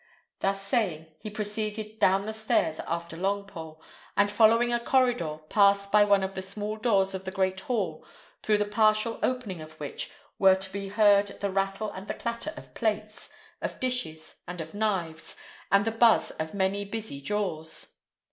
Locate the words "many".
16.55-16.83